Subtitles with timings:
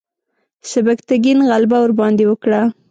[0.71, 2.61] سبکتګین غلبه ورباندې وکړه.